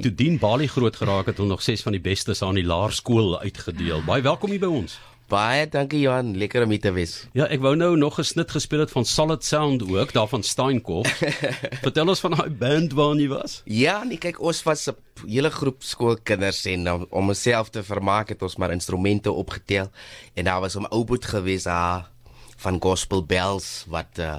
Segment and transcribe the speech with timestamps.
[0.00, 0.08] nie.
[0.08, 3.38] Toe Dien Bali groot geraak het, het nog ses van die bestes aan die laerskool
[3.40, 4.02] uitgedeel.
[4.06, 4.98] Baie welkom hier by ons.
[5.30, 7.12] Baie dankie Johan, lekker om hier te wees.
[7.38, 11.06] Ja, ek wou nou nog 'n snit gespeel het van Solid Sound ook, daarvan Steinkop.
[11.86, 13.62] Vertel ons van daai band waarin jy was.
[13.64, 18.28] Ja, nee kyk ons was 'n hele groep skoolkinders en om, om onsself te vermaak
[18.28, 19.90] het ons maar instrumente opgetel
[20.34, 22.10] en daar was 'n ou boet gewees daar
[22.56, 24.36] van gospel bells wat uh,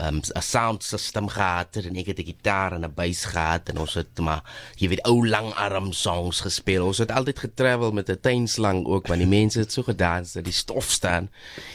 [0.00, 3.68] um, 'n sound system gehad het en ek het 'n gitaar en 'n bass gehad
[3.68, 4.42] en ons het maar
[4.76, 6.86] jy weet ou langarm songs gespeel.
[6.86, 10.44] Ons het altyd getravel met 'n tuinslang ook want die mense het so gedans dat
[10.44, 11.30] die stof staan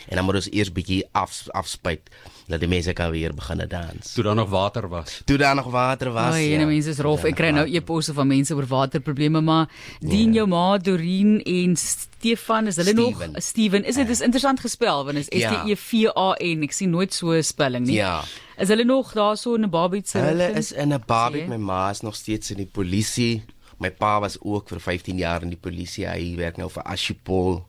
[0.07, 2.09] en dan moet ons eers bietjie af afspuit
[2.47, 4.13] dat die mense kan weer begin dans.
[4.13, 5.21] Toe daar nog water was.
[5.25, 6.37] Toe daar nog water was.
[6.39, 7.23] Ja, mense is rof.
[7.27, 9.67] Ek kry nou e-posse van mense oor waterprobleme, maar
[9.99, 13.31] dien jou ma Dorien en Stefan, is hulle Steven.
[13.31, 13.83] nog Steven?
[13.85, 15.63] Is dit is interessant gespel want is S Ja.
[15.63, 16.63] T E V A N.
[16.63, 17.95] Ek sien nooit so 'n spelling nie.
[17.95, 18.23] Ja.
[18.57, 20.17] Is hulle nog daarso in 'n Babbiet se?
[20.19, 21.47] Hulle is in 'n Barbie.
[21.47, 23.43] My ma is nog steeds in die polisie.
[23.77, 26.07] My pa was ook vir 15 jaar in die polisie.
[26.09, 27.61] Hy werk nou vir Ashipol.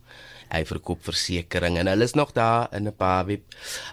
[0.48, 3.42] Hy verkoop versekerings en hulle is nog daar in 'n Barbie.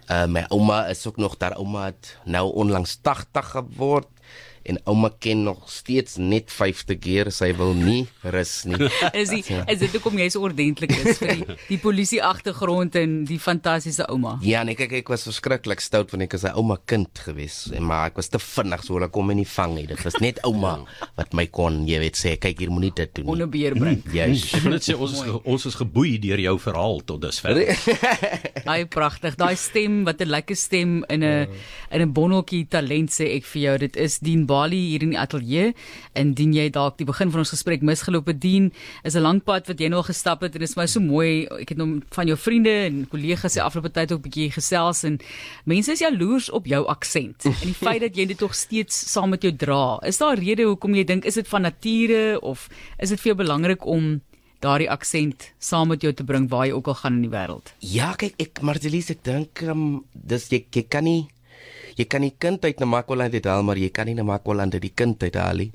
[0.09, 1.57] Uh, my ouma is ook nog daar.
[1.59, 4.14] Ouma het nou onlangs 80 geword
[4.65, 7.31] en ouma ken nog steeds net 50 keer.
[7.31, 8.79] Sy wil nie rus nie.
[9.21, 13.25] Is die, is dit hoekom jy so ordentlik is vir die, die polisie agtergrond en
[13.29, 14.37] die fantastiese ouma?
[14.45, 17.83] Ja, nee, kyk ek was verskriklik stout want ek was 'n ouma kind gewees en
[17.85, 19.85] maar ek was te vinnig so hulle kom my nie vang nie.
[19.87, 20.85] Dit was net ouma
[21.19, 23.51] wat my kon, jy weet, sê kyk hier moenie dit doen Onder nie.
[23.57, 24.01] beheer bring.
[24.13, 24.55] Juist.
[24.55, 27.61] Ek wil net sê ons is ons is geboei deur jou verhaal tot dusver.
[28.65, 31.47] Daai pragtig, daai stem wat 'n lekker stem in 'n
[31.91, 33.77] in 'n bonneltjie talent sê ek vir jou.
[33.77, 35.73] Dit is Dien Bali hier in die ateljee.
[36.15, 38.71] Indien jy dalk die begin van ons gesprek misgeloop het, Dien,
[39.03, 40.99] is 'n lang pad wat jy nou al gestap het en dit is my so
[40.99, 41.47] mooi.
[41.61, 45.03] Ek het nou van jou vriende en kollegas se afgelope tyd ook 'n bietjie gesels
[45.03, 45.19] en
[45.65, 49.29] mense is jaloers op jou aksent en die feit dat jy dit tog steeds saam
[49.29, 49.99] met jou dra.
[50.03, 52.69] Is daar 'n rede hoekom jy dink is dit van nature of
[52.99, 54.21] is dit vir jou belangrik om
[54.59, 57.73] daardie aksent saam met jou te bring waar jy ook al gaan in die wêreld?
[57.79, 61.27] Ja, kyk ek Martelies ek dink um, dis jy, jy kan nie
[61.95, 64.93] jy kan nie kind uit Namakwaland uit haal maar jy kan nie Namakwaland uit die
[64.95, 65.71] kind uit haal nie.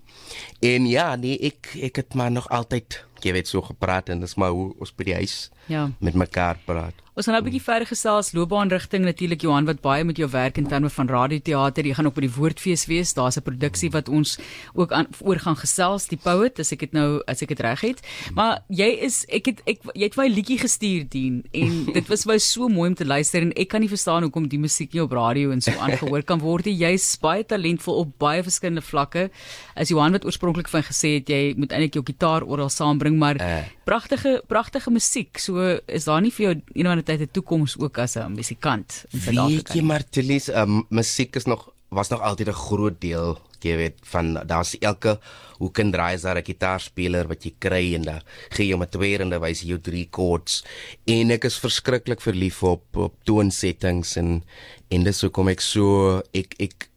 [0.60, 4.34] En ja, nee, ek ek het maar nog altyd jy weet so gepraat en dis
[4.36, 5.90] maar hoe ons by die huis Ja.
[6.00, 6.94] met mekaar praat.
[7.14, 10.56] Ons gaan nou 'n bietjie verder gesels loopbaanrigting natuurlik Johan wat baie met jou werk
[10.58, 11.84] in terme van radioteater.
[11.86, 13.12] Jy gaan ook by die Woordfees wees.
[13.14, 14.38] Daar's 'n produksie wat ons
[14.74, 17.80] ook aan oor gaan gesels, die Poet, as ek dit nou as ek dit reg
[17.80, 18.00] het.
[18.34, 22.24] Maar jy is ek het ek jy het my liedjie gestuur dien en dit was
[22.24, 24.92] vir my so mooi om te luister en ek kan nie verstaan hoekom die musiek
[24.94, 26.76] nie op radio en so aangehoor kan word nie.
[26.78, 29.30] Jy's baie talentvol op baie verskillende vlakke.
[29.76, 33.36] As Johan wat oorspronklik van gesê het jy moet eintlik jou gitaar oral saambring, maar
[33.36, 33.64] Eh.
[33.84, 35.38] pragtige pragtige musiek.
[35.38, 39.18] So is daar nie vir jou eendag tyd 'n toekoms ook as 'n musikant in
[39.18, 39.74] Weet Suid-Afrika?
[39.74, 39.86] jy nie?
[39.88, 44.76] Martelies, um, musiek is nog was nog altyd 'n groot deel, jy weet, van daar's
[44.80, 45.18] elke
[45.58, 48.82] hoe kan draai is daar 'n gitaarspeler wat jy kry en dan gee jy hom
[48.82, 50.64] 'n tweede en dan wys hy jou drie chords.
[51.06, 54.44] En ek is verskriklik verlief op op toonsettings en
[54.90, 56.88] en dis hoekom ek so ek ek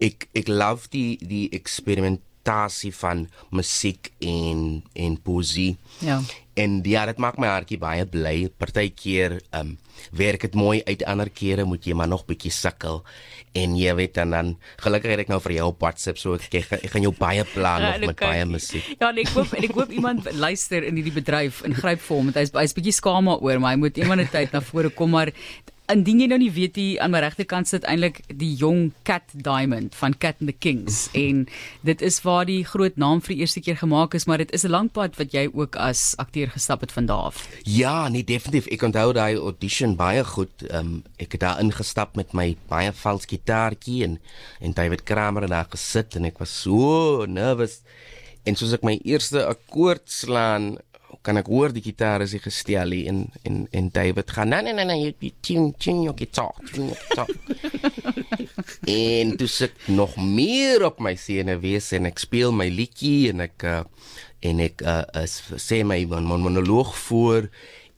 [0.00, 1.48] ek ek love die die
[2.48, 5.76] eksperimentasie van musiek en en poesie.
[6.00, 6.20] Ja.
[6.54, 8.48] En ja, dit maak my hartjie baie bly.
[8.58, 9.78] Partykeer ehm um,
[10.14, 13.02] werk dit mooi uit, ander kere moet jy maar nog bietjie sukkel.
[13.52, 16.54] En jy weet dan dan gelukkig het ek nou vir jou op WhatsApp so ek,
[16.54, 18.84] ek, ek gaan jou baie plan Ja, en met baie musiek.
[18.98, 22.16] Ja, en ek hoop en ek hoop iemand luister in hierdie bedryf en gryp vir
[22.16, 25.10] hom want hy's hy's bietjie skaam daaroor, maar hy moet eendag tyd na vore kom
[25.14, 25.34] maar
[25.92, 29.94] indien jy nou nie weet hier aan my regterkant sit eintlik die jong Cat Diamond
[29.96, 31.46] van Cat and the Kings en
[31.88, 34.64] dit is waar die groot naam vir die eerste keer gemaak is, maar dit is
[34.64, 37.48] 'n lang pad wat jy ook as akteur gestap het van daar af.
[37.64, 38.66] Ja, nee definitief.
[38.66, 40.52] Ek onthou daai audition baie goed.
[40.68, 44.20] Ehm um, ek het daar ingestap met my baie vals gitaartjie en
[44.60, 47.80] en David Kramer en daar gesit en ek was so nervous.
[48.44, 50.78] En soos ek my eerste akkoord slaan,
[51.22, 54.62] kan ek hoor die gitaar is nie gestel nie en en en David gaan nee
[54.62, 57.32] nee nee nee jy tune tune jou gitaar, tune jou gitaar.
[59.20, 63.44] en toe sit nog meer op my sene wees en ek speel my liedjie en
[63.48, 63.82] ek uh,
[64.48, 67.48] en ek uh, is, sê my mon monoloog voor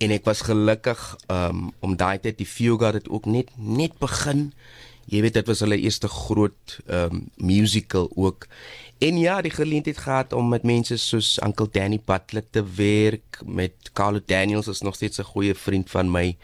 [0.00, 4.50] en ek was gelukkig um, om daai tyd die Fuga het ook net net begin.
[5.10, 8.46] Jy weet dit was hulle eerste groot um, musical ook.
[9.00, 13.72] En ja, die geleentheid gehad om met mense soos Uncle Danny Butler te werk, met
[13.96, 16.36] Carlo Daniels is nog steeds 'n goeie vriend van my.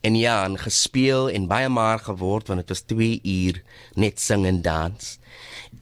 [0.00, 3.62] En ja, en gespeel en baie maar geword want dit was 2 uur
[3.94, 5.18] net sing en dans.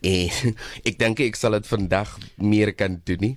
[0.01, 0.55] En
[0.89, 3.37] ek dink ek sal dit vandag meer kan doen nie.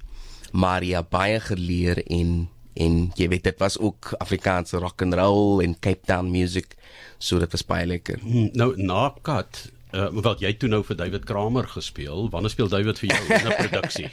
[0.51, 5.63] Maar ja, baie geleer en en jy weet dit was ook Afrikaanse rock and roll
[5.63, 6.75] en Cape Town music.
[7.17, 8.19] So dit was baie lekker.
[8.21, 12.27] Hm, Nou na Kat Uh, wat jy toe nou vir David Kramer gespeel.
[12.29, 14.09] Wanneer speel David vir jou in 'n produksie?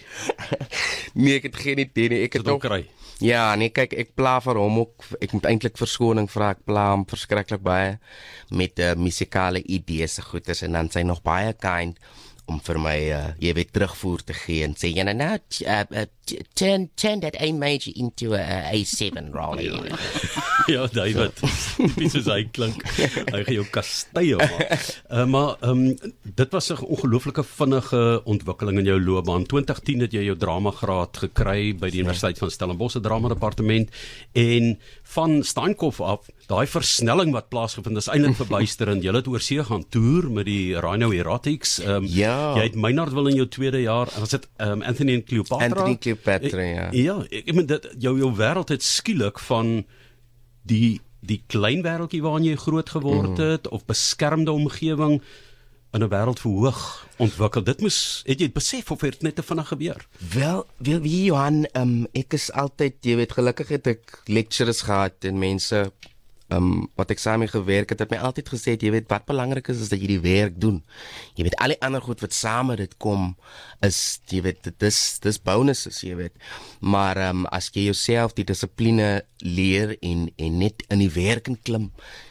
[1.22, 2.20] nee, ek het geen idee nie.
[2.24, 2.86] Ek het nog kry.
[3.20, 5.04] Ja, nee, kyk, ek pla vir hom ook.
[5.20, 6.54] Ek moet eintlik verskoning vra.
[6.56, 7.98] Ek pla hom verskriklik baie
[8.48, 12.00] met 'n uh, musikale idees se goeders en dan sy nog baie kind
[12.50, 15.84] om vir my uh, jy weet terugvoer te gee en sê jy nou nou uh,
[15.96, 16.04] uh,
[16.54, 19.68] turn turn that A major into a A7 Rolly.
[19.68, 19.96] ja,
[20.74, 21.40] ja, David.
[21.96, 22.84] Dis is hy klink.
[23.32, 24.86] Hy gaan jou kastye maak.
[25.10, 29.46] Uh, maar ehm um, dit was 'n ongelooflike vinnige ontwikkeling in jou loopbaan.
[29.46, 33.90] 2010 het jy jou drama graad gekry by die Universiteit van Stellenbosch se drama departement
[34.32, 39.04] en van Steenkop af daai versnelling wat plaasgevind het is eintlik verbuisterend.
[39.04, 41.78] Jy het oorsee gaan toer met die Rhino Erotics.
[41.80, 42.33] Ehm um, ja.
[42.58, 44.10] Jy het Meinardville in jou tweede jaar.
[44.18, 45.66] Was dit um, Anthony en Cleopatra?
[45.68, 46.86] Anthony Cleopatra, ja.
[46.96, 49.80] Ja, ek, ek meen dit jou jou wêreld het skielik van
[50.62, 53.50] die die klein wêreldjie waarin jy groot geword mm.
[53.54, 53.72] het mm.
[53.72, 55.22] of beskermde omgewing
[55.94, 57.62] in 'n wêreld verhoog ontwikkel.
[57.62, 60.06] Dit moes het jy besef of het net te vinnig gebeur?
[60.34, 65.24] Wel, wil wie Johan, um, ek is altyd, jy weet, gelukkig het ek lectures gehad
[65.24, 65.92] en mense
[66.52, 69.80] um, wat ek saam gewerk het, het my altyd gesê jy weet wat belangrik is
[69.84, 70.82] is dat jy die werk doen.
[71.38, 73.34] Jy weet al die ander goed wat saam met dit kom
[73.84, 76.36] is jy weet dis dis bonuses jy weet.
[76.80, 81.90] Maar um, as jy jouself die dissipline leer en en net in die werk klim,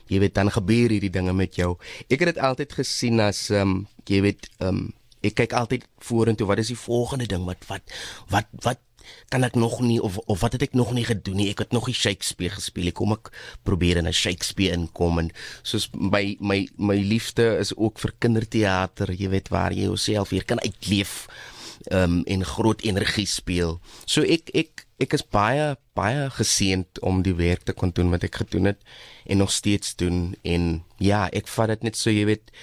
[0.10, 1.76] jy weet dan gebeur hierdie dinge met jou.
[2.10, 4.92] Ek het dit altyd gesien as um, jy weet um,
[5.24, 7.94] ek kyk altyd vorentoe wat is die volgende ding wat wat
[8.34, 8.82] wat wat
[9.30, 11.50] kan ek nog nie of of wat het ek nog nie gedoen nie.
[11.50, 12.96] Ek het nog nie Shakespeare gespeel nie.
[12.96, 13.32] Kom ek
[13.64, 15.32] probeer in 'n Shakespeare inkom en
[15.64, 20.46] soos my my my liefde is ook vir kinderteater, jy weet waar jy jouself weer
[20.46, 21.28] kan uitleef
[21.92, 23.80] um en groot energie speel.
[24.06, 28.24] So ek ek ek is baie baie geseënd om die werk te kon doen wat
[28.24, 28.80] ek gedoen het
[29.26, 32.54] en nog steeds doen en ja, ek vat dit net so jy weet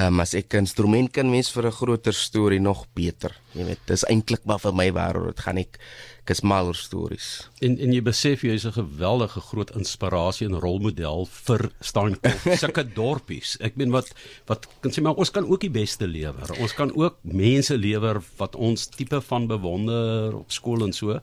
[0.00, 3.32] um, as ek 'n instrument kan wees vir 'n groter storie nog beter.
[3.54, 5.78] Jy weet, dis eintlik maar vir my waaroor dit gaan ek
[6.26, 7.48] ek is mal oor stories.
[7.62, 12.84] En en jy besef jy is 'n geweldige groot inspirasie en rolmodel vir Steenkop, sulke
[12.84, 13.56] dorpies.
[13.60, 14.12] Ek meen wat
[14.46, 16.58] wat kan sê maar ons kan ook die beste lewer.
[16.60, 21.20] Ons kan ook mense lewer wat ons tipe van bewonder op skool en so.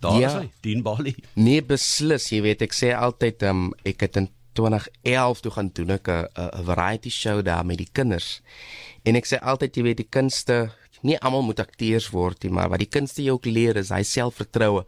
[0.00, 0.28] Daar ja.
[0.28, 1.14] is hy, Dean Bali.
[1.34, 5.94] Nee, beslis, jy weet ek sê altyd um, ek het in 2011 toe gaan doen
[5.98, 8.40] ek 'n 'n variety show daar met die kinders.
[9.04, 10.72] En ek sê altyd jy weet die kunste
[11.02, 14.02] nie almal moet akteurs word nie, maar wat die kunste jou ook leer is hy
[14.02, 14.84] selfvertroue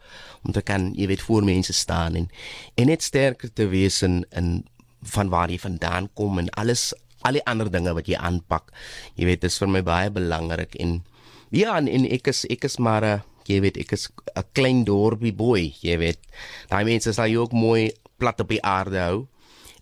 [0.46, 2.30] om te kan jy weet voor mense staan en
[2.76, 4.64] en net sterker te wees in in
[5.14, 6.92] van waar jy vandaan kom en alles
[7.26, 8.72] al die ander dinge wat jy aanpak.
[9.18, 11.02] Jy weet dit is vir my baie belangrik en
[11.50, 14.84] ja en, en ek is ek is maar 'n jy weet ek is 'n klein
[14.84, 16.20] dorpie boy, jy weet.
[16.68, 19.28] Daai mense sal jou ook mooi plat op die aarde hou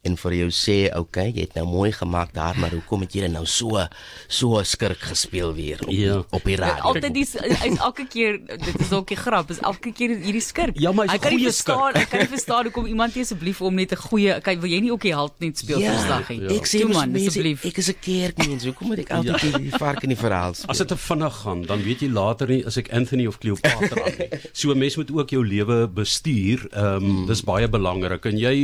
[0.07, 3.13] en vir jou sê, "Oké, okay, jy het nou mooi gemaak daar, maar hoekom het
[3.13, 3.87] jy nou so
[4.29, 6.23] so skurk gespeel weer op ja.
[6.31, 9.93] op die radio?" Altyd dis is elke keer dit is ook 'n grap, is elke
[9.93, 10.79] keer hierdie skurk.
[10.79, 13.75] Ja, maar hy kan nie verstaan, ek kan nie verstaan hoekom iemand nie asseblief om
[13.75, 16.41] net 'n goeie, kyk, wil jy nie ook die held net speel ja, verslag nie?
[16.41, 16.49] Ja.
[16.49, 17.65] Ek sê man, asseblief.
[17.65, 19.59] Ek is 'n kerkmens, hoekom moet ek altyd ja.
[19.59, 20.71] die vark in die verhaal speel?
[20.71, 24.07] As dit te vinnig gaan, dan weet jy later nie as ek Anthony of Cleopatra
[24.07, 24.29] aan nie.
[24.57, 26.67] So 'n mens moet ook jou lewe bestuur.
[26.73, 27.27] Ehm um, hmm.
[27.27, 28.55] dis baie belangrik en jy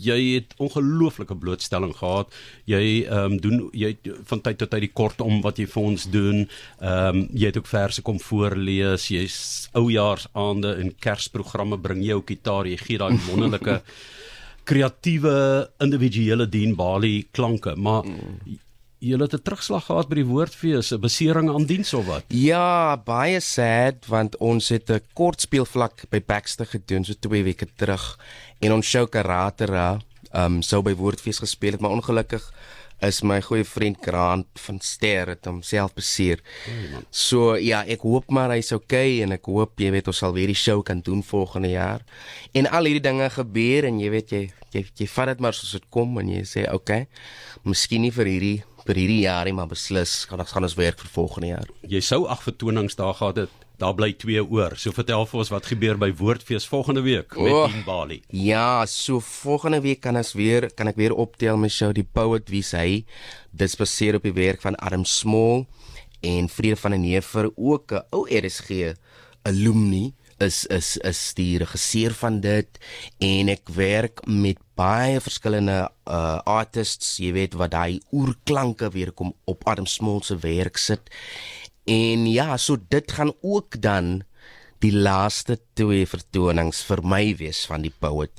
[0.00, 2.30] jy het ongelooflike blootstelling gehad.
[2.70, 3.96] Jy ehm um, doen jy
[4.30, 6.46] van tyd tot tyd die kort om wat jy vir ons doen.
[6.80, 9.10] Ehm um, jy het ook verse kom voorlees.
[9.10, 12.66] Jy's oujaarsaande en kersprogramme bring jou gitaar.
[12.66, 13.80] Jy gee daai wonderlike
[14.70, 18.04] kreatiewe individuele Dean Bali klanke, maar
[19.00, 22.24] jy het 'n terugslag gehad by die woordfees, 'n besering aan diens of wat?
[22.28, 27.66] Ja, baie sad want ons het 'n kort speelvlak by Baxter gedoen so 2 weke
[27.76, 28.18] terug
[28.60, 29.98] en ons show Karatera
[30.36, 32.44] um sou by woordfees gespeel het, maar ongelukkig
[33.06, 36.42] is my goeie vriend Grant van Ster het homself beseer.
[36.68, 40.34] Oh, so ja, ek hoop maar hy's okay en ek hoop jy weet ons sal
[40.36, 42.04] weer die show kan doen volgende jaar.
[42.52, 44.42] En al hierdie dinge gebeur en jy weet jy
[44.74, 47.06] jy, jy vat dit maar soos dit kom en jy sê okay.
[47.64, 51.00] Miskien nie vir hierdie vir hierdie jaar nie, maar beslis gaan ons gaan ons werk
[51.02, 51.72] vir volgende jaar.
[51.88, 54.76] Jy sou ag vertonings daar gehad het daar bly twee oor.
[54.76, 58.20] So vertel vir ons wat gebeur by Woordfees volgende week met oh, Dean Bali.
[58.28, 62.52] Ja, so volgende week kan ons weer kan ek weer optel my show die Poet
[62.52, 63.04] wie hy
[63.56, 65.66] dis baseer op die werk van Adam Small
[66.20, 68.94] en Vrede van der Neever ook 'n ou RSG
[69.48, 72.78] alumni is is is die regisseur van dit
[73.18, 79.34] en ek werk met baie verskillende uh artists, jy weet wat daai oerklanke weer kom
[79.44, 81.12] op Adam Small se werk sit
[81.90, 84.20] En ja, so dit gaan ook dan
[84.80, 88.32] die laaste twee vertonings vir my wees van die poet.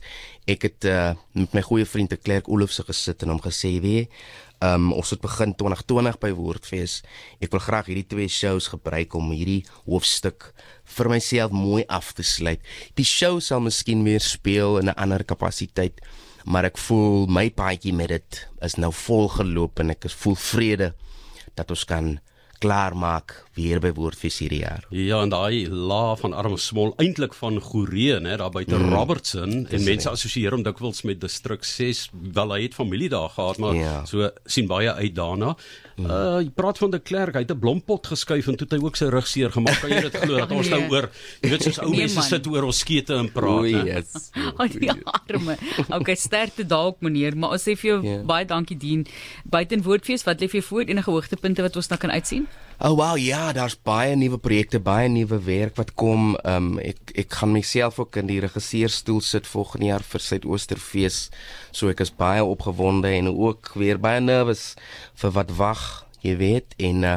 [0.50, 4.08] Ek het uh, met my goeie vriend Klerk Olofse gesit en hom gesê, "Wie,
[4.62, 7.02] um, ons het begin 2020 by Woordfees.
[7.42, 10.52] Ek wil graag hierdie twee shows gebruik om hierdie hoofstuk
[10.98, 12.62] vir myself mooi af te sluit.
[12.96, 16.02] Die show sal miskien weer speel in 'n ander kapasiteit,
[16.46, 20.94] maar ek voel my paadjie met dit is nou vol geloop en ek voel vrede
[21.56, 22.20] dat ons kan
[22.62, 24.86] klaar maak weer by Woordfees hierdie jaar.
[24.96, 28.94] Ja, en daai la van Arm Smol eintlik van Goree, né, daar buite mm.
[28.94, 33.60] Robertson en mense assosieer hom dikwels met Distrik 6, wel hy het familie daar gehad,
[33.60, 33.98] maar ja.
[34.08, 35.56] so sien baie uit daarna.
[35.98, 36.08] Mm.
[36.08, 38.86] Uh jy praat van de Klerk, hy het 'n blompot geskuif en toe het hy
[38.86, 39.82] ook sy rug seer gemaak.
[39.82, 40.90] Kan jy dit glo dat ons nou nee.
[40.90, 41.10] oor
[41.42, 43.60] jy weet soos ou nee, mense sit oor ons skete en praat.
[43.60, 44.32] O, yes.
[44.82, 45.58] Die arme.
[45.90, 48.26] Okay, sterkte dalk meneer, maar ons sê vir jou yeah.
[48.26, 49.06] baie dankie dien.
[49.44, 52.48] Buiten Woordfees, wat lê vir jou voor enige hoogtepunte wat ons nou kan uitsien?
[52.84, 56.32] Oh wow, ja, daar's baie nuwe projekte, baie nuwe werk wat kom.
[56.50, 61.20] Um, ek ek gaan myself ook in die regisseurstoel sit volgende jaar vir Suidoosterfees.
[61.78, 64.64] So ek is baie opgewonde en ook weer baie nervus
[65.22, 65.84] vir wat wag,
[66.26, 66.74] jy weet.
[66.82, 67.14] En uh,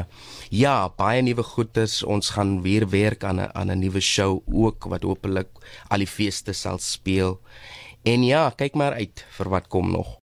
[0.53, 2.03] ja, baie nuwe goedes.
[2.05, 5.49] Ons gaan weer werk aan 'n aan 'n nuwe show ook wat hopelik
[5.89, 7.39] al die feeste sal speel.
[8.05, 10.21] En ja, kyk maar uit vir wat kom nog.